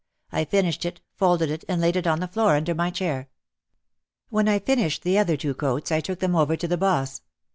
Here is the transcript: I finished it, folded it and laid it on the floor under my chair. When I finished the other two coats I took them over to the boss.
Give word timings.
I 0.31 0.45
finished 0.45 0.83
it, 0.83 0.99
folded 1.13 1.51
it 1.51 1.63
and 1.69 1.79
laid 1.79 1.95
it 1.95 2.07
on 2.07 2.21
the 2.21 2.27
floor 2.27 2.55
under 2.55 2.73
my 2.73 2.89
chair. 2.89 3.29
When 4.29 4.47
I 4.47 4.57
finished 4.57 5.03
the 5.03 5.19
other 5.19 5.37
two 5.37 5.53
coats 5.53 5.91
I 5.91 6.01
took 6.01 6.17
them 6.17 6.35
over 6.35 6.55
to 6.57 6.67
the 6.67 6.75
boss. 6.75 7.21